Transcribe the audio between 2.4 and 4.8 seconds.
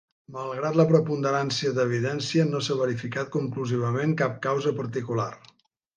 no s'ha verificat conclusivament cap causa